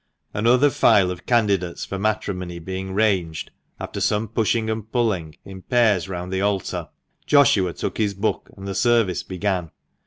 [0.33, 6.09] Another file of candidates for matrimony being ranged (after some pushing and pulling) in pairs
[6.09, 6.89] round the altar,
[7.27, 9.69] Joshua took his book, and the service began.